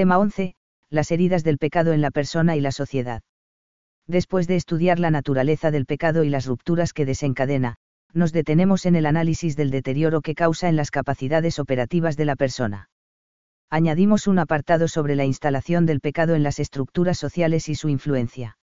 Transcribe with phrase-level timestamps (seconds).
[0.00, 0.54] Tema 11.
[0.88, 3.20] Las heridas del pecado en la persona y la sociedad.
[4.06, 7.74] Después de estudiar la naturaleza del pecado y las rupturas que desencadena,
[8.14, 12.34] nos detenemos en el análisis del deterioro que causa en las capacidades operativas de la
[12.34, 12.88] persona.
[13.68, 18.56] Añadimos un apartado sobre la instalación del pecado en las estructuras sociales y su influencia.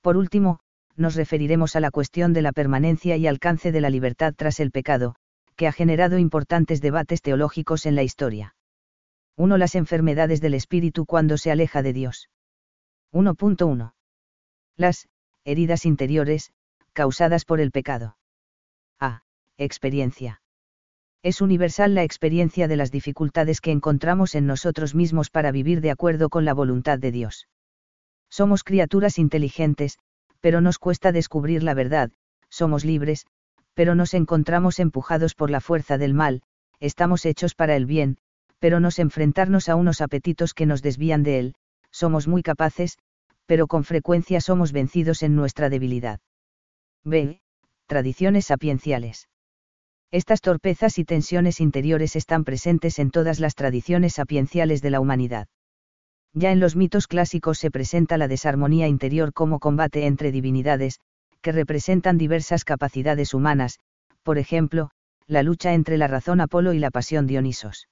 [0.00, 0.58] Por último,
[0.96, 4.72] nos referiremos a la cuestión de la permanencia y alcance de la libertad tras el
[4.72, 5.14] pecado,
[5.54, 8.56] que ha generado importantes debates teológicos en la historia.
[9.38, 9.56] 1.
[9.56, 12.28] Las enfermedades del espíritu cuando se aleja de Dios.
[13.12, 13.92] 1.1.
[14.76, 15.08] Las
[15.44, 16.50] heridas interiores,
[16.92, 18.18] causadas por el pecado.
[18.98, 19.22] A.
[19.56, 20.42] Experiencia.
[21.22, 25.92] Es universal la experiencia de las dificultades que encontramos en nosotros mismos para vivir de
[25.92, 27.46] acuerdo con la voluntad de Dios.
[28.28, 29.98] Somos criaturas inteligentes,
[30.40, 32.10] pero nos cuesta descubrir la verdad,
[32.48, 33.24] somos libres,
[33.74, 36.42] pero nos encontramos empujados por la fuerza del mal,
[36.80, 38.18] estamos hechos para el bien,
[38.58, 41.54] pero nos enfrentarnos a unos apetitos que nos desvían de él,
[41.90, 42.98] somos muy capaces,
[43.46, 46.20] pero con frecuencia somos vencidos en nuestra debilidad.
[47.04, 47.40] B.
[47.86, 49.28] Tradiciones sapienciales.
[50.10, 55.48] Estas torpezas y tensiones interiores están presentes en todas las tradiciones sapienciales de la humanidad.
[56.34, 61.00] Ya en los mitos clásicos se presenta la desarmonía interior como combate entre divinidades,
[61.40, 63.78] que representan diversas capacidades humanas,
[64.22, 64.90] por ejemplo,
[65.26, 67.88] la lucha entre la razón Apolo y la pasión Dionisos.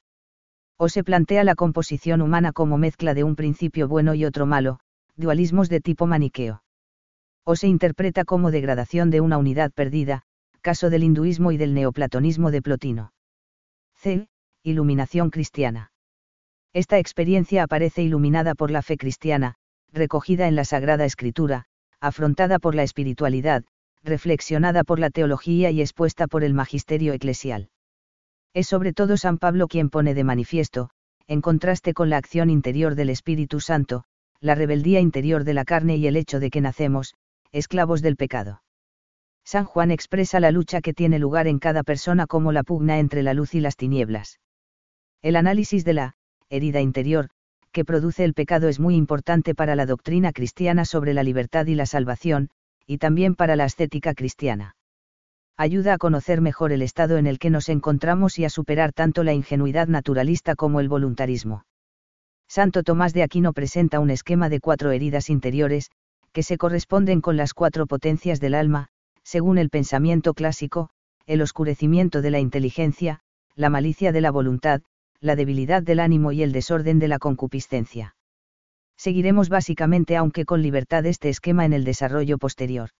[0.78, 4.78] O se plantea la composición humana como mezcla de un principio bueno y otro malo,
[5.16, 6.62] dualismos de tipo maniqueo
[7.46, 10.22] o se interpreta como degradación de una unidad perdida,
[10.62, 13.12] caso del hinduismo y del neoplatonismo de Plotino.
[13.94, 14.28] C.
[14.64, 15.92] Iluminación cristiana.
[16.72, 19.54] Esta experiencia aparece iluminada por la fe cristiana,
[19.92, 21.66] recogida en la Sagrada Escritura,
[22.00, 23.62] afrontada por la espiritualidad,
[24.02, 27.68] reflexionada por la teología y expuesta por el magisterio eclesial.
[28.56, 30.88] Es sobre todo San Pablo quien pone de manifiesto,
[31.26, 34.04] en contraste con la acción interior del Espíritu Santo,
[34.40, 37.16] la rebeldía interior de la carne y el hecho de que nacemos,
[37.52, 38.62] esclavos del pecado.
[39.44, 43.22] San Juan expresa la lucha que tiene lugar en cada persona como la pugna entre
[43.22, 44.40] la luz y las tinieblas.
[45.20, 46.14] El análisis de la
[46.48, 47.28] herida interior,
[47.72, 51.74] que produce el pecado es muy importante para la doctrina cristiana sobre la libertad y
[51.74, 52.48] la salvación,
[52.86, 54.76] y también para la ascética cristiana.
[55.58, 59.24] Ayuda a conocer mejor el estado en el que nos encontramos y a superar tanto
[59.24, 61.64] la ingenuidad naturalista como el voluntarismo.
[62.46, 65.90] Santo Tomás de Aquino presenta un esquema de cuatro heridas interiores,
[66.32, 68.88] que se corresponden con las cuatro potencias del alma,
[69.22, 70.90] según el pensamiento clásico,
[71.24, 73.20] el oscurecimiento de la inteligencia,
[73.54, 74.82] la malicia de la voluntad,
[75.20, 78.14] la debilidad del ánimo y el desorden de la concupiscencia.
[78.98, 82.90] Seguiremos básicamente aunque con libertad este esquema en el desarrollo posterior.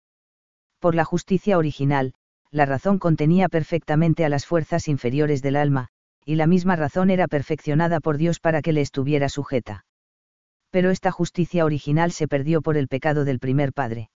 [0.80, 2.14] Por la justicia original,
[2.56, 5.88] la razón contenía perfectamente a las fuerzas inferiores del alma,
[6.24, 9.84] y la misma razón era perfeccionada por Dios para que le estuviera sujeta
[10.76, 14.10] pero esta justicia original se perdió por el pecado del primer padre.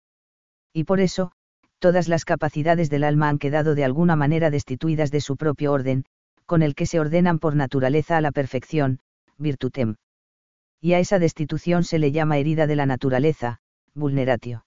[0.72, 1.30] Y por eso,
[1.78, 6.04] todas las capacidades del alma han quedado de alguna manera destituidas de su propio orden,
[6.46, 8.98] con el que se ordenan por naturaleza a la perfección,
[9.36, 9.94] virtutem.
[10.80, 13.60] Y a esa destitución se le llama herida de la naturaleza,
[13.94, 14.64] vulneratio.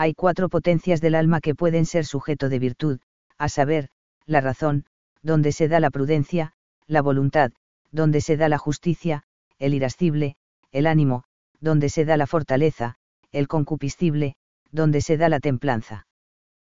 [0.00, 3.00] Hay cuatro potencias del alma que pueden ser sujeto de virtud,
[3.36, 3.88] a saber,
[4.26, 4.84] la razón,
[5.24, 6.52] donde se da la prudencia,
[6.86, 7.50] la voluntad,
[7.90, 9.24] donde se da la justicia,
[9.58, 10.36] el irascible,
[10.70, 11.24] el ánimo,
[11.60, 12.94] donde se da la fortaleza,
[13.32, 14.36] el concupiscible,
[14.70, 16.06] donde se da la templanza.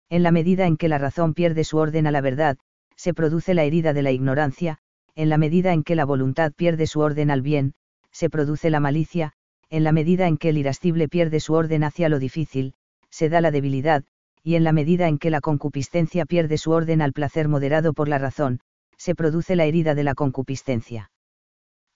[0.09, 2.57] En la medida en que la razón pierde su orden a la verdad,
[2.97, 4.79] se produce la herida de la ignorancia,
[5.15, 7.75] en la medida en que la voluntad pierde su orden al bien,
[8.13, 9.35] se produce la malicia,
[9.69, 12.75] en la medida en que el irascible pierde su orden hacia lo difícil,
[13.11, 14.05] se da la debilidad,
[14.43, 18.09] y en la medida en que la concupiscencia pierde su orden al placer moderado por
[18.09, 18.61] la razón,
[18.97, 21.11] se produce la herida de la concupiscencia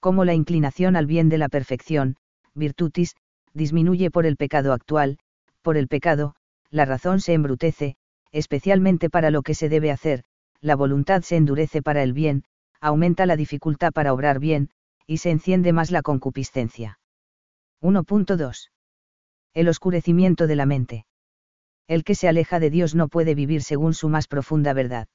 [0.04, 2.16] como la inclinación al bien de la perfección,
[2.52, 3.16] virtutis,
[3.54, 5.16] disminuye por el pecado actual,
[5.62, 6.34] por el pecado,
[6.69, 7.96] la razón se embrutece,
[8.31, 10.25] especialmente para lo que se debe hacer,
[10.60, 12.44] la voluntad se endurece para el bien,
[12.82, 14.69] aumenta la dificultad para obrar bien,
[15.06, 16.99] y se enciende más la concupiscencia.
[17.81, 18.69] 1.2.
[19.55, 21.06] El oscurecimiento de la mente.
[21.87, 25.06] El que se aleja de Dios no puede vivir según su más profunda verdad.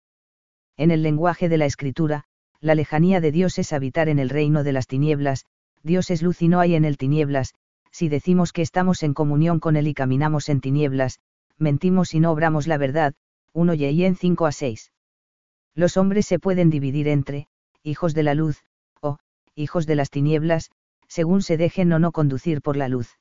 [0.78, 2.24] En el lenguaje de la escritura,
[2.62, 5.46] la lejanía de Dios es habitar en el reino de las tinieblas,
[5.84, 7.54] Dios es luz y no hay en él tinieblas,
[7.92, 11.20] si decimos que estamos en comunión con Él y caminamos en tinieblas,
[11.58, 13.14] mentimos y no obramos la verdad,
[13.54, 14.92] 1 y en 5 a 6.
[15.76, 17.48] Los hombres se pueden dividir entre,
[17.84, 18.64] hijos de la luz,
[19.02, 19.18] o,
[19.56, 20.72] hijos de las tinieblas,
[21.08, 23.18] según se dejen o no conducir por la luz.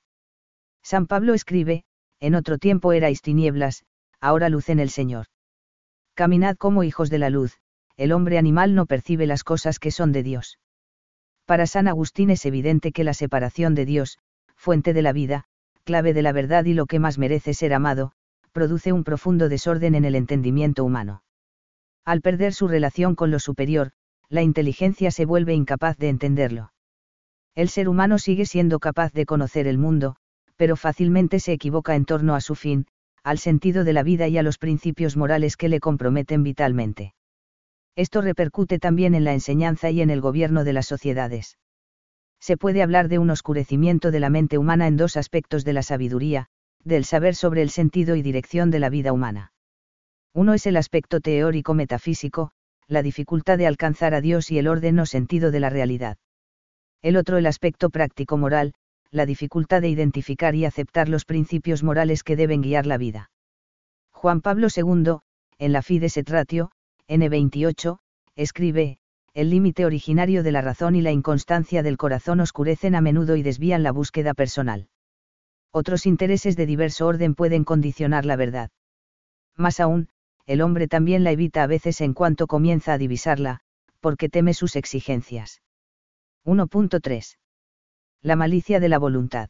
[0.90, 1.85] San Pablo escribe,
[2.19, 3.85] en otro tiempo erais tinieblas,
[4.23, 5.26] ahora luz en el Señor.
[6.14, 7.58] Caminad como hijos de la luz,
[7.99, 10.58] el hombre animal no percibe las cosas que son de Dios.
[11.44, 14.19] Para San Agustín es evidente que la separación de Dios,
[14.56, 15.44] fuente de la vida,
[15.85, 18.12] clave de la verdad y lo que más merece ser amado,
[18.52, 21.23] produce un profundo desorden en el entendimiento humano.
[22.06, 23.91] Al perder su relación con lo superior,
[24.31, 26.73] la inteligencia se vuelve incapaz de entenderlo.
[27.55, 30.17] El ser humano sigue siendo capaz de conocer el mundo,
[30.58, 32.87] pero fácilmente se equivoca en torno a su fin,
[33.22, 37.14] al sentido de la vida y a los principios morales que le comprometen vitalmente.
[37.96, 41.58] Esto repercute también en la enseñanza y en el gobierno de las sociedades.
[42.40, 45.82] Se puede hablar de un oscurecimiento de la mente humana en dos aspectos de la
[45.82, 46.46] sabiduría,
[46.84, 49.52] del saber sobre el sentido y dirección de la vida humana.
[50.34, 52.50] Uno es el aspecto teórico metafísico,
[52.88, 56.19] la dificultad de alcanzar a Dios y el orden o sentido de la realidad.
[57.02, 58.75] El otro el aspecto práctico moral,
[59.10, 63.31] la dificultad de identificar y aceptar los principios morales que deben guiar la vida.
[64.10, 65.19] Juan Pablo II,
[65.58, 66.70] en la Fides et Ratio,
[67.08, 67.99] N28,
[68.37, 68.99] escribe,
[69.34, 73.43] el límite originario de la razón y la inconstancia del corazón oscurecen a menudo y
[73.43, 74.88] desvían la búsqueda personal.
[75.70, 78.70] Otros intereses de diverso orden pueden condicionar la verdad.
[79.56, 80.08] Más aún,
[80.46, 83.60] el hombre también la evita a veces en cuanto comienza a divisarla,
[84.00, 85.60] porque teme sus exigencias.
[86.44, 87.37] 1.3.
[88.20, 89.49] La malicia de la voluntad.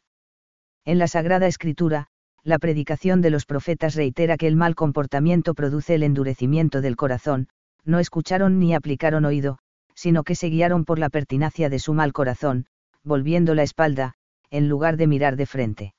[0.85, 2.07] En la Sagrada Escritura,
[2.43, 7.47] la predicación de los profetas reitera que el mal comportamiento produce el endurecimiento del corazón,
[7.83, 9.57] no escucharon ni aplicaron oído,
[9.95, 12.67] sino que se guiaron por la pertinacia de su mal corazón,
[13.03, 14.13] volviendo la espalda,
[14.51, 15.95] en lugar de mirar de frente.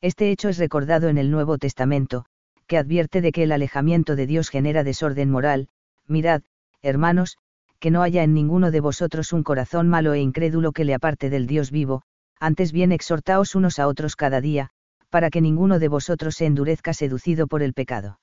[0.00, 2.26] Este hecho es recordado en el Nuevo Testamento,
[2.66, 5.68] que advierte de que el alejamiento de Dios genera desorden moral,
[6.08, 6.42] mirad,
[6.82, 7.38] hermanos,
[7.84, 11.28] que no haya en ninguno de vosotros un corazón malo e incrédulo que le aparte
[11.28, 12.00] del Dios vivo,
[12.40, 14.70] antes bien exhortaos unos a otros cada día,
[15.10, 18.20] para que ninguno de vosotros se endurezca seducido por el pecado.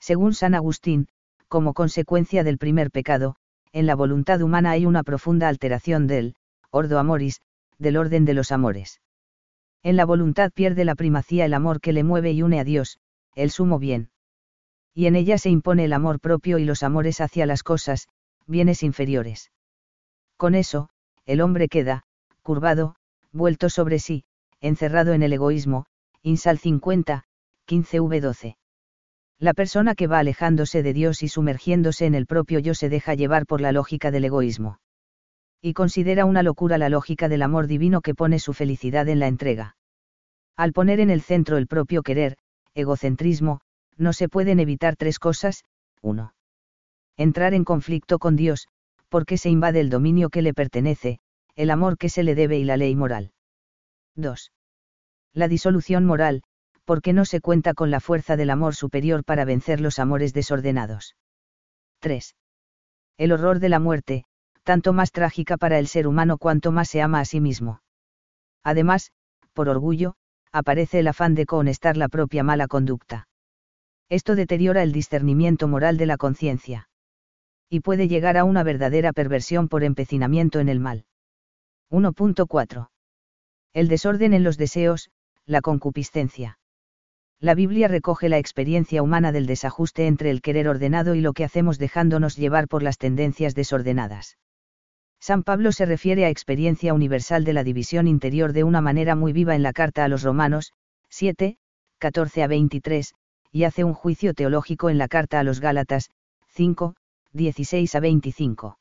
[0.00, 1.06] Según San Agustín,
[1.46, 3.36] como consecuencia del primer pecado,
[3.72, 6.34] en la voluntad humana hay una profunda alteración del,
[6.72, 7.40] ordo amoris,
[7.78, 9.00] del orden de los amores.
[9.84, 12.98] En la voluntad pierde la primacía el amor que le mueve y une a Dios,
[13.36, 14.10] el sumo bien.
[14.92, 18.08] Y en ella se impone el amor propio y los amores hacia las cosas,
[18.46, 19.50] bienes inferiores.
[20.36, 20.88] Con eso,
[21.24, 22.02] el hombre queda,
[22.42, 22.96] curvado,
[23.32, 24.24] vuelto sobre sí,
[24.60, 25.86] encerrado en el egoísmo,
[26.22, 27.24] Insal 50,
[27.66, 28.56] 15v12.
[29.38, 33.14] La persona que va alejándose de Dios y sumergiéndose en el propio yo se deja
[33.14, 34.78] llevar por la lógica del egoísmo.
[35.60, 39.26] Y considera una locura la lógica del amor divino que pone su felicidad en la
[39.26, 39.76] entrega.
[40.56, 42.36] Al poner en el centro el propio querer,
[42.74, 43.60] egocentrismo,
[43.96, 45.64] no se pueden evitar tres cosas,
[46.02, 46.32] 1
[47.16, 48.68] entrar en conflicto con Dios,
[49.08, 51.18] porque se invade el dominio que le pertenece,
[51.54, 53.32] el amor que se le debe y la ley moral.
[54.16, 54.52] 2.
[55.34, 56.42] La disolución moral,
[56.84, 61.16] porque no se cuenta con la fuerza del amor superior para vencer los amores desordenados.
[62.00, 62.36] 3.
[63.18, 64.24] El horror de la muerte,
[64.62, 67.82] tanto más trágica para el ser humano cuanto más se ama a sí mismo.
[68.64, 69.12] Además,
[69.52, 70.14] por orgullo,
[70.52, 73.28] aparece el afán de cohonestar la propia mala conducta.
[74.08, 76.88] Esto deteriora el discernimiento moral de la conciencia
[77.72, 81.06] y puede llegar a una verdadera perversión por empecinamiento en el mal.
[81.90, 82.90] 1.4.
[83.72, 85.10] El desorden en los deseos,
[85.46, 86.58] la concupiscencia.
[87.40, 91.44] La Biblia recoge la experiencia humana del desajuste entre el querer ordenado y lo que
[91.44, 94.36] hacemos dejándonos llevar por las tendencias desordenadas.
[95.18, 99.32] San Pablo se refiere a experiencia universal de la división interior de una manera muy
[99.32, 100.74] viva en la carta a los Romanos,
[101.08, 101.56] 7,
[101.96, 103.14] 14 a 23,
[103.50, 106.10] y hace un juicio teológico en la carta a los Gálatas,
[106.48, 106.96] 5,
[107.34, 108.78] 16 a 25.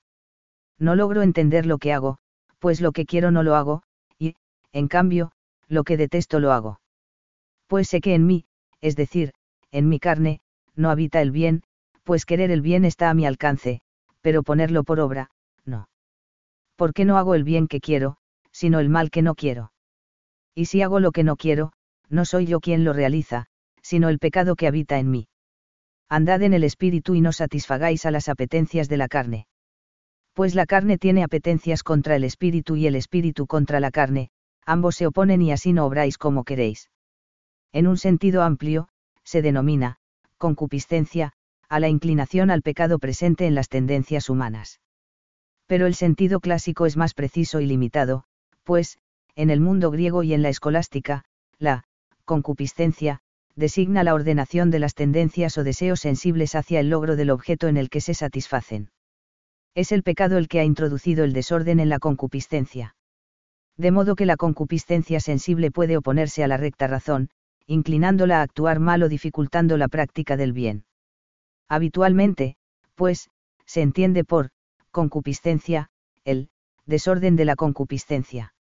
[0.77, 2.17] No logro entender lo que hago,
[2.59, 3.83] pues lo que quiero no lo hago,
[4.19, 4.35] y,
[4.73, 5.31] en cambio,
[5.69, 6.81] lo que detesto lo hago.
[7.67, 8.45] Pues sé que en mí,
[8.81, 9.31] es decir,
[9.71, 10.41] en mi carne,
[10.75, 11.63] no habita el bien,
[12.03, 13.79] pues querer el bien está a mi alcance,
[14.19, 15.31] pero ponerlo por obra,
[15.63, 15.87] no.
[16.75, 18.17] ¿Por qué no hago el bien que quiero,
[18.51, 19.71] sino el mal que no quiero?
[20.53, 21.71] Y si hago lo que no quiero,
[22.09, 23.45] no soy yo quien lo realiza,
[23.81, 25.27] sino el pecado que habita en mí
[26.11, 29.47] andad en el espíritu y no satisfagáis a las apetencias de la carne.
[30.33, 34.29] Pues la carne tiene apetencias contra el espíritu y el espíritu contra la carne,
[34.65, 36.89] ambos se oponen y así no obráis como queréis.
[37.71, 38.89] En un sentido amplio,
[39.23, 39.99] se denomina,
[40.37, 41.31] concupiscencia,
[41.69, 44.81] a la inclinación al pecado presente en las tendencias humanas.
[45.65, 48.25] Pero el sentido clásico es más preciso y limitado,
[48.63, 48.97] pues,
[49.35, 51.23] en el mundo griego y en la escolástica,
[51.57, 51.85] la
[52.25, 53.21] concupiscencia,
[53.55, 57.77] designa la ordenación de las tendencias o deseos sensibles hacia el logro del objeto en
[57.77, 58.91] el que se satisfacen.
[59.75, 62.95] Es el pecado el que ha introducido el desorden en la concupiscencia.
[63.77, 67.29] De modo que la concupiscencia sensible puede oponerse a la recta razón,
[67.67, 70.85] inclinándola a actuar mal o dificultando la práctica del bien.
[71.69, 72.57] Habitualmente,
[72.95, 73.29] pues,
[73.65, 74.49] se entiende por
[74.91, 75.89] concupiscencia,
[76.25, 76.49] el
[76.85, 78.53] desorden de la concupiscencia.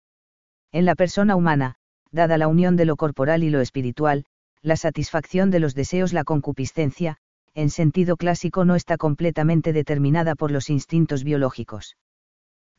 [0.73, 1.76] En la persona humana,
[2.11, 4.26] dada la unión de lo corporal y lo espiritual,
[4.62, 7.17] la satisfacción de los deseos, la concupiscencia,
[7.55, 11.97] en sentido clásico no está completamente determinada por los instintos biológicos.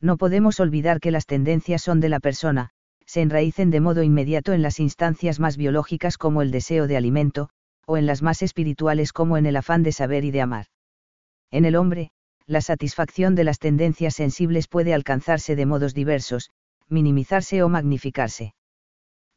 [0.00, 2.70] No podemos olvidar que las tendencias son de la persona,
[3.04, 7.50] se enraícen de modo inmediato en las instancias más biológicas como el deseo de alimento,
[7.86, 10.66] o en las más espirituales como en el afán de saber y de amar.
[11.50, 12.12] En el hombre,
[12.46, 16.50] la satisfacción de las tendencias sensibles puede alcanzarse de modos diversos,
[16.88, 18.54] minimizarse o magnificarse.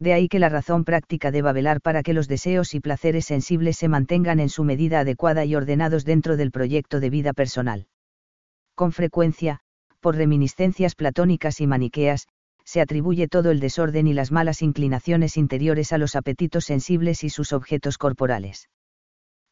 [0.03, 3.77] De ahí que la razón práctica deba velar para que los deseos y placeres sensibles
[3.77, 7.88] se mantengan en su medida adecuada y ordenados dentro del proyecto de vida personal.
[8.75, 9.62] Con frecuencia,
[10.01, 12.27] por reminiscencias platónicas y maniqueas,
[12.65, 17.29] se atribuye todo el desorden y las malas inclinaciones interiores a los apetitos sensibles y
[17.29, 18.67] sus objetos corporales.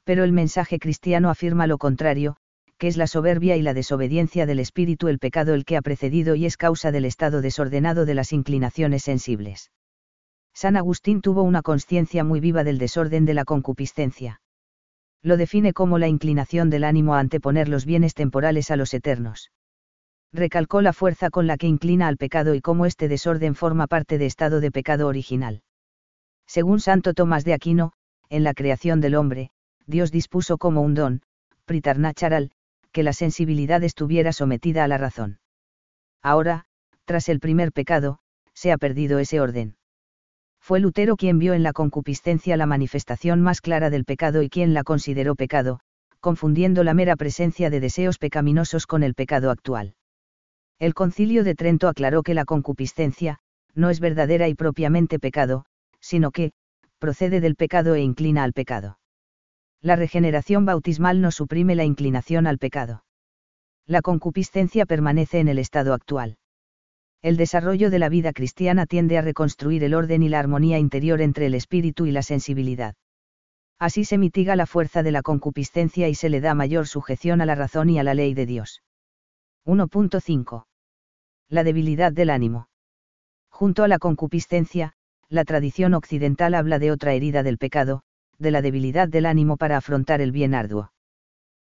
[0.03, 2.35] Pero el mensaje cristiano afirma lo contrario,
[2.77, 6.35] que es la soberbia y la desobediencia del espíritu el pecado el que ha precedido
[6.35, 9.71] y es causa del estado desordenado de las inclinaciones sensibles.
[10.53, 14.41] San Agustín tuvo una conciencia muy viva del desorden de la concupiscencia.
[15.23, 19.51] Lo define como la inclinación del ánimo a anteponer los bienes temporales a los eternos
[20.33, 24.17] recalcó la fuerza con la que inclina al pecado y cómo este desorden forma parte
[24.17, 25.61] de estado de pecado original.
[26.47, 27.93] Según Santo Tomás de Aquino,
[28.29, 29.51] en la creación del hombre,
[29.85, 31.21] Dios dispuso como un don,
[31.65, 32.51] pritarnacharal,
[32.91, 35.39] que la sensibilidad estuviera sometida a la razón.
[36.21, 36.65] Ahora,
[37.05, 38.19] tras el primer pecado,
[38.53, 39.75] se ha perdido ese orden.
[40.71, 44.73] Fue Lutero quien vio en la concupiscencia la manifestación más clara del pecado y quien
[44.73, 45.81] la consideró pecado,
[46.21, 49.95] confundiendo la mera presencia de deseos pecaminosos con el pecado actual.
[50.79, 53.39] El concilio de Trento aclaró que la concupiscencia,
[53.75, 55.65] no es verdadera y propiamente pecado,
[55.99, 56.53] sino que,
[56.99, 58.97] procede del pecado e inclina al pecado.
[59.81, 63.03] La regeneración bautismal no suprime la inclinación al pecado.
[63.85, 66.37] La concupiscencia permanece en el estado actual.
[67.21, 71.21] El desarrollo de la vida cristiana tiende a reconstruir el orden y la armonía interior
[71.21, 72.95] entre el espíritu y la sensibilidad.
[73.79, 77.45] Así se mitiga la fuerza de la concupiscencia y se le da mayor sujeción a
[77.45, 78.81] la razón y a la ley de Dios.
[79.65, 80.65] 1.5
[81.51, 82.69] la debilidad del ánimo.
[83.49, 84.93] Junto a la concupiscencia,
[85.27, 88.03] la tradición occidental habla de otra herida del pecado,
[88.39, 90.93] de la debilidad del ánimo para afrontar el bien arduo.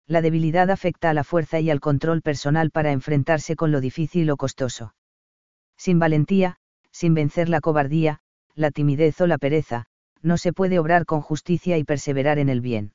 [0.06, 4.30] La debilidad afecta a la fuerza y al control personal para enfrentarse con lo difícil
[4.30, 4.94] o costoso.
[5.76, 6.56] Sin valentía,
[6.90, 8.20] sin vencer la cobardía,
[8.54, 9.86] la timidez o la pereza,
[10.22, 12.92] no se puede obrar con justicia y perseverar en el bien.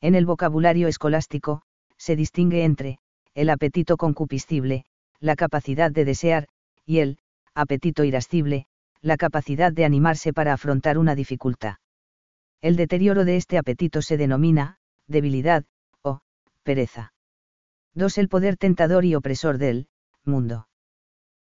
[0.00, 1.62] En el vocabulario escolástico,
[1.96, 2.98] se distingue entre,
[3.34, 4.84] el apetito concupiscible,
[5.20, 6.48] la capacidad de desear,
[6.86, 7.18] y el,
[7.54, 8.66] apetito irascible,
[9.02, 11.76] la capacidad de animarse para afrontar una dificultad.
[12.60, 15.64] El deterioro de este apetito se denomina, debilidad,
[16.02, 16.20] o,
[16.62, 17.12] pereza.
[17.94, 18.18] 2.
[18.18, 19.88] El poder tentador y opresor del,
[20.24, 20.68] mundo.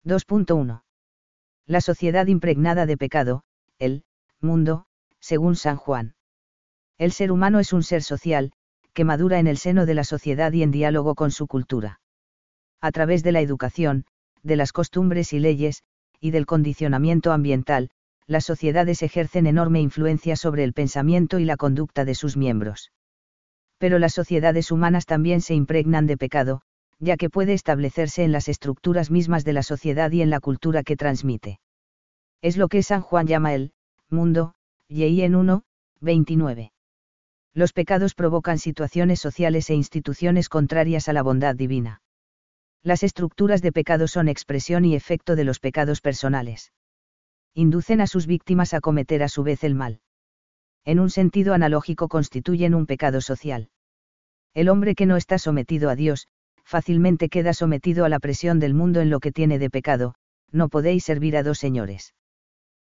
[0.06, 0.84] 2.1.
[1.66, 3.44] La sociedad impregnada de pecado,
[3.80, 4.04] el,
[4.40, 4.86] mundo,
[5.20, 6.16] según San Juan.
[6.98, 8.52] El ser humano es un ser social,
[8.94, 12.02] que madura en el seno de la sociedad y en diálogo con su cultura
[12.82, 14.06] a través de la educación,
[14.42, 15.84] de las costumbres y leyes,
[16.20, 17.92] y del condicionamiento ambiental,
[18.26, 22.92] las sociedades ejercen enorme influencia sobre el pensamiento y la conducta de sus miembros.
[23.78, 26.62] Pero las sociedades humanas también se impregnan de pecado,
[27.02, 30.84] ya que puede establecerse en las estructuras mismas de la sociedad y en la cultura
[30.84, 31.60] que transmite.
[32.42, 33.74] Es lo que San Juan llama el
[34.10, 34.54] mundo,
[34.88, 35.64] y en 1,
[36.00, 36.72] 29.
[37.54, 42.02] Los pecados provocan situaciones sociales e instituciones contrarias a la bondad divina.
[42.84, 46.72] Las estructuras de pecado son expresión y efecto de los pecados personales.
[47.54, 50.02] Inducen a sus víctimas a cometer a su vez el mal.
[50.86, 53.70] En un sentido analógico constituyen un pecado social.
[54.54, 56.28] El hombre que no está sometido a Dios,
[56.72, 60.16] fácilmente queda sometido a la presión del mundo en lo que tiene de pecado,
[60.52, 62.16] no podéis servir a dos señores.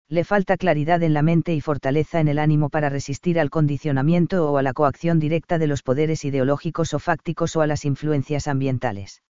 [0.07, 4.49] Le falta claridad en la mente y fortaleza en el ánimo para resistir al condicionamiento
[4.49, 8.47] o a la coacción directa de los poderes ideológicos o fácticos o a las influencias
[8.47, 9.21] ambientales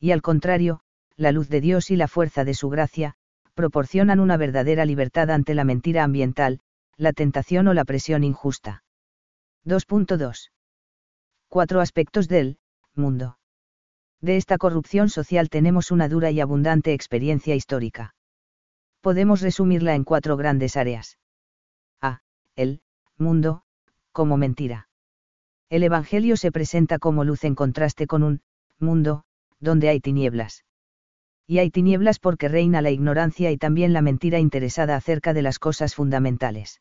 [0.00, 0.80] y al contrario,
[1.16, 3.14] la luz de Dios y la fuerza de su gracia,
[3.54, 6.60] proporcionan una verdadera libertad ante la mentira ambiental,
[6.96, 8.84] la tentación o la presión injusta.
[9.64, 10.50] 2.2.
[11.48, 12.58] Cuatro aspectos del
[12.94, 13.38] mundo.
[14.20, 18.14] De esta corrupción social tenemos una dura y abundante experiencia histórica.
[19.00, 21.18] Podemos resumirla en cuatro grandes áreas.
[22.00, 22.20] A.
[22.56, 22.82] El
[23.16, 23.62] mundo,
[24.10, 24.88] como mentira.
[25.70, 28.40] El Evangelio se presenta como luz en contraste con un
[28.80, 29.22] mundo,
[29.60, 30.64] donde hay tinieblas.
[31.46, 35.58] Y hay tinieblas porque reina la ignorancia y también la mentira interesada acerca de las
[35.58, 36.80] cosas fundamentales.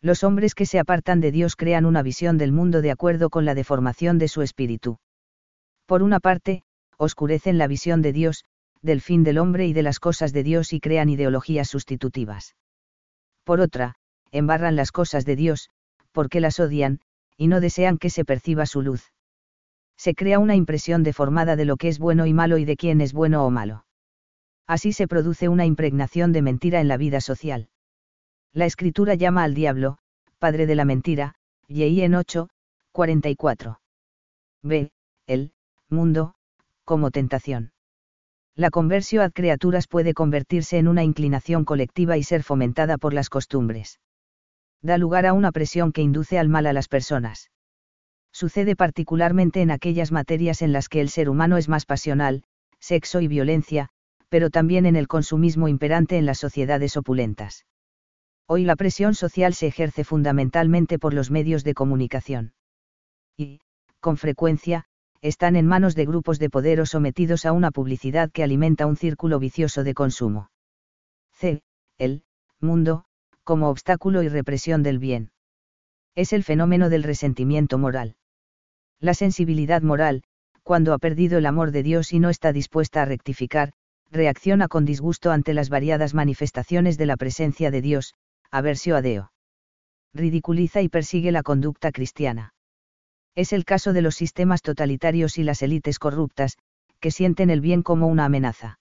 [0.00, 3.44] Los hombres que se apartan de Dios crean una visión del mundo de acuerdo con
[3.44, 4.98] la deformación de su espíritu.
[5.86, 6.64] Por una parte,
[6.98, 8.44] oscurecen la visión de Dios,
[8.82, 12.56] del fin del hombre y de las cosas de Dios y crean ideologías sustitutivas.
[13.44, 13.94] Por otra,
[14.32, 15.70] embarran las cosas de Dios,
[16.12, 17.00] porque las odian,
[17.36, 19.12] y no desean que se perciba su luz.
[19.96, 23.00] Se crea una impresión deformada de lo que es bueno y malo y de quién
[23.00, 23.86] es bueno o malo.
[24.66, 27.68] Así se produce una impregnación de mentira en la vida social.
[28.52, 29.98] La escritura llama al diablo,
[30.38, 31.34] padre de la mentira,
[31.68, 32.48] y en 8,
[32.92, 33.80] 44.
[34.62, 34.90] B.
[35.26, 35.52] El
[35.90, 36.34] mundo,
[36.84, 37.72] como tentación.
[38.54, 43.28] La conversión ad criaturas puede convertirse en una inclinación colectiva y ser fomentada por las
[43.28, 44.00] costumbres.
[44.82, 47.50] Da lugar a una presión que induce al mal a las personas.
[48.32, 52.44] Sucede particularmente en aquellas materias en las que el ser humano es más pasional,
[52.78, 53.88] sexo y violencia,
[54.28, 57.66] pero también en el consumismo imperante en las sociedades opulentas.
[58.46, 62.52] Hoy la presión social se ejerce fundamentalmente por los medios de comunicación.
[63.36, 63.60] Y,
[64.00, 64.86] con frecuencia,
[65.22, 68.96] están en manos de grupos de poder o sometidos a una publicidad que alimenta un
[68.96, 70.50] círculo vicioso de consumo.
[71.32, 71.62] C.
[71.98, 72.24] El
[72.60, 73.04] mundo,
[73.44, 75.30] como obstáculo y represión del bien.
[76.14, 78.16] Es el fenómeno del resentimiento moral.
[78.98, 80.22] La sensibilidad moral,
[80.62, 83.72] cuando ha perdido el amor de Dios y no está dispuesta a rectificar,
[84.10, 88.14] reacciona con disgusto ante las variadas manifestaciones de la presencia de Dios,
[88.50, 89.30] aversio a Deo.
[90.12, 92.55] Ridiculiza y persigue la conducta cristiana.
[93.36, 96.56] Es el caso de los sistemas totalitarios y las élites corruptas,
[97.00, 98.80] que sienten el bien como una amenaza.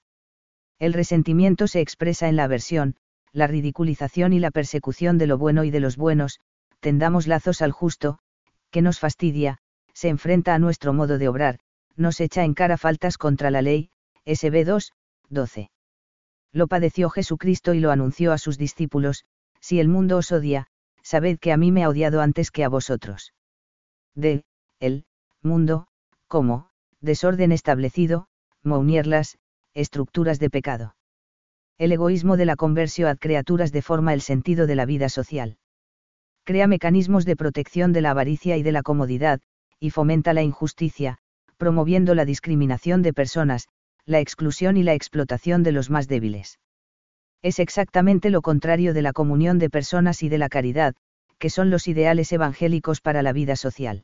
[0.80, 2.96] El resentimiento se expresa en la aversión,
[3.34, 6.40] la ridiculización y la persecución de lo bueno y de los buenos,
[6.80, 8.18] tendamos lazos al justo,
[8.72, 9.58] que nos fastidia,
[9.94, 11.60] se enfrenta a nuestro modo de obrar,
[11.98, 13.90] nos echa en cara faltas contra la ley,
[14.26, 14.94] SB 2,
[15.30, 15.70] 12.
[16.54, 19.26] Lo padeció Jesucristo y lo anunció a sus discípulos,
[19.60, 20.68] si el mundo os odia,
[21.02, 23.34] sabed que a mí me ha odiado antes que a vosotros.
[24.16, 24.44] De,
[24.80, 25.06] el,
[25.42, 25.88] mundo,
[26.28, 26.70] como,
[27.02, 28.28] desorden establecido,
[28.64, 29.38] mounierlas,
[29.74, 30.96] estructuras de pecado.
[31.78, 35.58] El egoísmo de la conversión ad criaturas deforma el sentido de la vida social.
[36.46, 39.42] Crea mecanismos de protección de la avaricia y de la comodidad,
[39.80, 41.18] y fomenta la injusticia,
[41.58, 43.68] promoviendo la discriminación de personas,
[44.06, 46.60] la exclusión y la explotación de los más débiles.
[47.42, 50.96] Es exactamente lo contrario de la comunión de personas y de la caridad,
[51.46, 54.04] que son los ideales evangélicos para la vida social.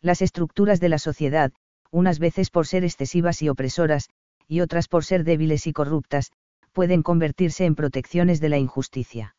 [0.00, 1.52] Las estructuras de la sociedad,
[1.92, 4.08] unas veces por ser excesivas y opresoras,
[4.48, 6.32] y otras por ser débiles y corruptas,
[6.72, 9.36] pueden convertirse en protecciones de la injusticia.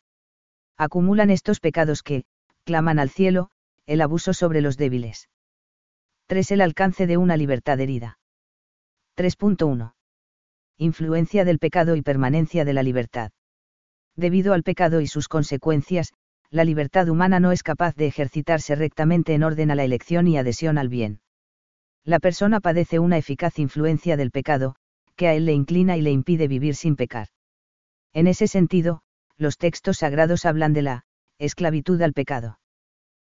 [0.78, 2.24] Acumulan estos pecados que,
[2.64, 3.50] claman al cielo,
[3.86, 5.28] el abuso sobre los débiles.
[6.28, 6.52] 3.
[6.52, 8.18] El alcance de una libertad herida.
[9.18, 9.92] 3.1.
[10.78, 13.34] Influencia del pecado y permanencia de la libertad.
[14.16, 16.14] Debido al pecado y sus consecuencias,
[16.52, 20.38] la libertad humana no es capaz de ejercitarse rectamente en orden a la elección y
[20.38, 21.22] adhesión al bien.
[22.04, 24.76] La persona padece una eficaz influencia del pecado,
[25.16, 27.28] que a él le inclina y le impide vivir sin pecar.
[28.14, 29.02] En ese sentido,
[29.38, 31.06] los textos sagrados hablan de la
[31.38, 32.60] esclavitud al pecado.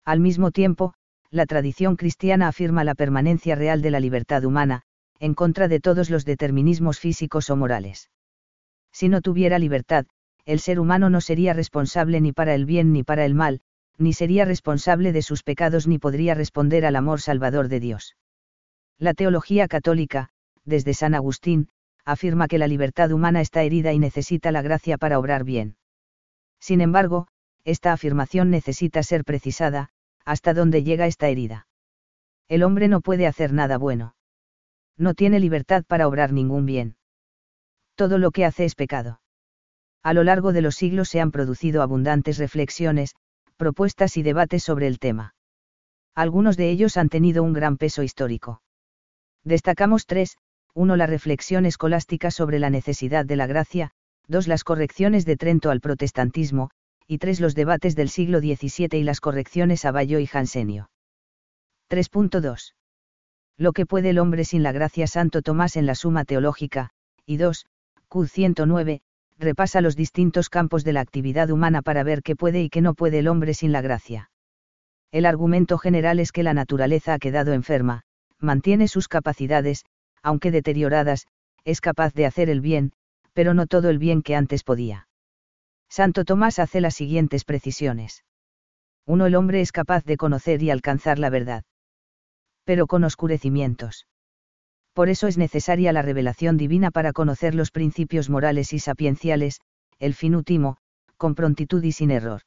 [0.05, 0.93] Al mismo tiempo,
[1.29, 4.81] la tradición cristiana afirma la permanencia real de la libertad humana,
[5.19, 8.09] en contra de todos los determinismos físicos o morales.
[8.91, 10.05] Si no tuviera libertad,
[10.45, 13.61] el ser humano no sería responsable ni para el bien ni para el mal,
[13.97, 18.17] ni sería responsable de sus pecados ni podría responder al amor salvador de Dios.
[18.97, 20.29] La teología católica,
[20.65, 21.69] desde San Agustín,
[22.05, 25.77] afirma que la libertad humana está herida y necesita la gracia para obrar bien.
[26.59, 27.27] Sin embargo,
[27.63, 29.89] esta afirmación necesita ser precisada,
[30.25, 31.67] hasta dónde llega esta herida.
[32.47, 34.15] El hombre no puede hacer nada bueno
[34.97, 36.95] no tiene libertad para obrar ningún bien.
[37.95, 39.19] Todo lo que hace es pecado.
[40.03, 43.15] A lo largo de los siglos se han producido abundantes reflexiones,
[43.57, 45.33] propuestas y debates sobre el tema.
[46.13, 48.61] Algunos de ellos han tenido un gran peso histórico.
[49.43, 50.37] Destacamos tres,
[50.73, 53.91] uno la reflexión escolástica sobre la necesidad de la gracia,
[54.27, 56.69] dos las correcciones de Trento al protestantismo,
[57.07, 60.89] y tres los debates del siglo XVII y las correcciones a Bayo y Jansenio.
[61.89, 62.73] 3.2
[63.57, 66.89] lo que puede el hombre sin la gracia Santo Tomás en la Suma Teológica,
[67.25, 67.65] y 2,
[68.07, 69.01] Q 109,
[69.37, 72.93] repasa los distintos campos de la actividad humana para ver qué puede y qué no
[72.93, 74.29] puede el hombre sin la gracia.
[75.11, 78.03] El argumento general es que la naturaleza ha quedado enferma,
[78.39, 79.85] mantiene sus capacidades,
[80.21, 81.27] aunque deterioradas,
[81.65, 82.91] es capaz de hacer el bien,
[83.33, 85.07] pero no todo el bien que antes podía.
[85.89, 88.23] Santo Tomás hace las siguientes precisiones.
[89.05, 89.25] 1.
[89.27, 91.63] El hombre es capaz de conocer y alcanzar la verdad
[92.63, 94.07] pero con oscurecimientos.
[94.93, 99.59] Por eso es necesaria la revelación divina para conocer los principios morales y sapienciales,
[99.99, 100.77] el fin último,
[101.17, 102.41] con prontitud y sin error.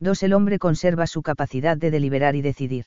[0.00, 0.22] 2.
[0.22, 2.84] El hombre conserva su capacidad de deliberar y decidir.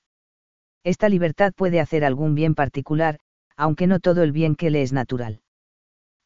[0.83, 3.19] Esta libertad puede hacer algún bien particular,
[3.57, 5.41] aunque no todo el bien que le es natural.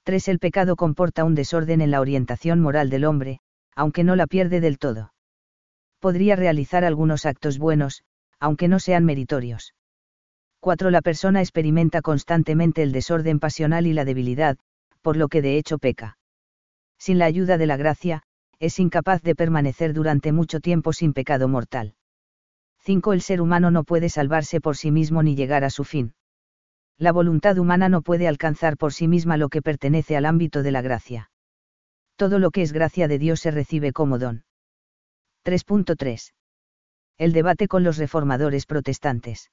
[0.04, 0.28] 3.
[0.28, 3.40] El pecado comporta un desorden en la orientación moral del hombre,
[3.76, 5.14] aunque no la pierde del todo.
[6.00, 8.04] Podría realizar algunos actos buenos,
[8.40, 9.74] aunque no sean meritorios.
[10.64, 10.92] 4.
[10.92, 14.58] La persona experimenta constantemente el desorden pasional y la debilidad,
[15.02, 16.18] por lo que de hecho peca.
[16.98, 18.24] Sin la ayuda de la gracia,
[18.60, 21.96] es incapaz de permanecer durante mucho tiempo sin pecado mortal.
[22.80, 23.12] 5.
[23.12, 26.14] El ser humano no puede salvarse por sí mismo ni llegar a su fin.
[26.98, 30.72] La voluntad humana no puede alcanzar por sí misma lo que pertenece al ámbito de
[30.72, 31.30] la gracia.
[32.16, 34.46] Todo lo que es gracia de Dios se recibe como don.
[35.44, 36.32] 3.3.
[37.18, 39.50] El debate con los reformadores protestantes.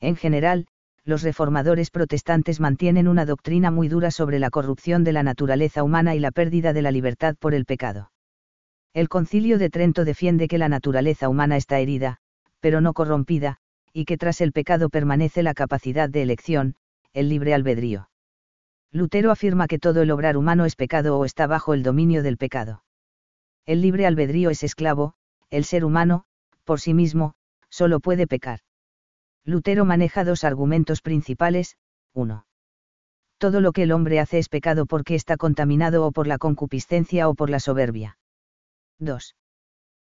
[0.00, 0.66] En general,
[1.04, 6.14] los reformadores protestantes mantienen una doctrina muy dura sobre la corrupción de la naturaleza humana
[6.14, 8.10] y la pérdida de la libertad por el pecado.
[8.92, 12.18] El concilio de Trento defiende que la naturaleza humana está herida,
[12.60, 13.58] pero no corrompida,
[13.92, 16.76] y que tras el pecado permanece la capacidad de elección,
[17.12, 18.08] el libre albedrío.
[18.92, 22.36] Lutero afirma que todo el obrar humano es pecado o está bajo el dominio del
[22.36, 22.82] pecado.
[23.66, 25.14] El libre albedrío es esclavo,
[25.50, 26.24] el ser humano,
[26.64, 27.34] por sí mismo,
[27.68, 28.60] solo puede pecar.
[29.44, 31.76] Lutero maneja dos argumentos principales,
[32.14, 32.44] 1.
[33.38, 37.28] Todo lo que el hombre hace es pecado porque está contaminado o por la concupiscencia
[37.28, 38.18] o por la soberbia.
[38.98, 39.34] 2.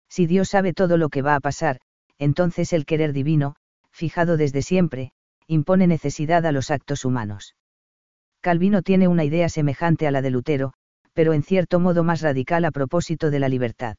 [0.08, 1.80] Si Dios sabe todo lo que va a pasar,
[2.18, 3.56] entonces el querer divino,
[3.90, 5.12] fijado desde siempre,
[5.46, 7.56] impone necesidad a los actos humanos.
[8.42, 10.74] Calvino tiene una idea semejante a la de Lutero,
[11.14, 13.96] pero en cierto modo más radical a propósito de la libertad.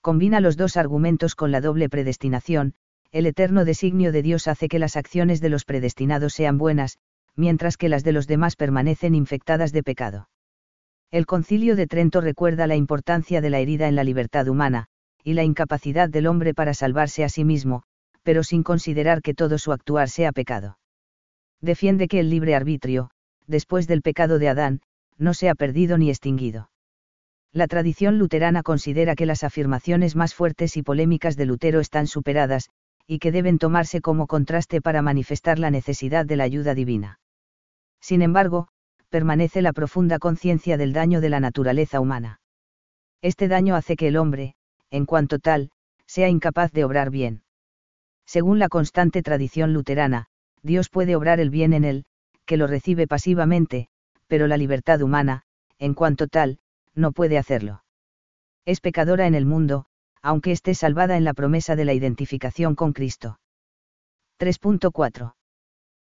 [0.00, 2.74] Combina los dos argumentos con la doble predestinación,
[3.10, 6.98] el eterno designio de Dios hace que las acciones de los predestinados sean buenas,
[7.36, 10.28] mientras que las de los demás permanecen infectadas de pecado.
[11.10, 14.88] El concilio de Trento recuerda la importancia de la herida en la libertad humana,
[15.24, 17.82] y la incapacidad del hombre para salvarse a sí mismo,
[18.22, 20.78] pero sin considerar que todo su actuar sea pecado.
[21.62, 23.10] Defiende que el libre arbitrio,
[23.46, 24.80] después del pecado de Adán,
[25.16, 26.70] no se ha perdido ni extinguido.
[27.52, 32.68] La tradición luterana considera que las afirmaciones más fuertes y polémicas de Lutero están superadas,
[33.08, 37.18] y que deben tomarse como contraste para manifestar la necesidad de la ayuda divina.
[38.00, 38.68] Sin embargo,
[39.08, 42.40] permanece la profunda conciencia del daño de la naturaleza humana.
[43.22, 44.54] Este daño hace que el hombre,
[44.90, 45.70] en cuanto tal,
[46.06, 47.42] sea incapaz de obrar bien.
[48.26, 50.26] Según la constante tradición luterana,
[50.62, 52.04] Dios puede obrar el bien en él,
[52.44, 53.88] que lo recibe pasivamente,
[54.26, 55.44] pero la libertad humana,
[55.78, 56.58] en cuanto tal,
[56.94, 57.84] no puede hacerlo.
[58.66, 59.86] Es pecadora en el mundo,
[60.22, 63.38] aunque esté salvada en la promesa de la identificación con Cristo.
[64.38, 65.34] 3.4.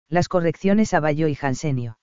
[0.07, 1.99] Las correcciones a Bayo y Jansenio.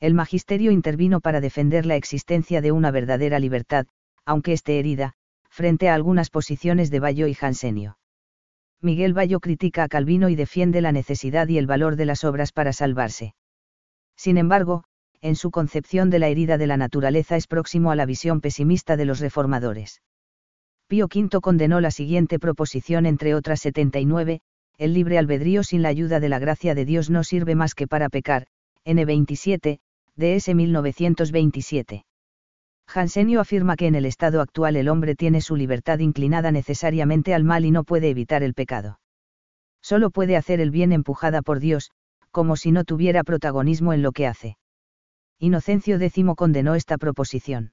[0.00, 3.86] El magisterio intervino para defender la existencia de una verdadera libertad,
[4.24, 5.14] aunque esté herida,
[5.50, 7.98] frente a algunas posiciones de Bayo y Jansenio.
[8.80, 12.52] Miguel Bayo critica a Calvino y defiende la necesidad y el valor de las obras
[12.52, 13.34] para salvarse.
[14.16, 14.84] Sin embargo,
[15.20, 18.96] en su concepción de la herida de la naturaleza es próximo a la visión pesimista
[18.96, 20.00] de los reformadores.
[20.88, 24.40] Pío V condenó la siguiente proposición entre otras 79,
[24.78, 27.86] el libre albedrío sin la ayuda de la gracia de Dios no sirve más que
[27.86, 28.46] para pecar,
[28.86, 29.80] N27,
[30.16, 32.06] DS 1927.
[32.86, 37.44] Jansenio afirma que en el estado actual el hombre tiene su libertad inclinada necesariamente al
[37.44, 38.98] mal y no puede evitar el pecado.
[39.82, 41.90] Solo puede hacer el bien empujada por Dios,
[42.30, 44.56] como si no tuviera protagonismo en lo que hace.
[45.38, 47.72] Inocencio X condenó esta proposición.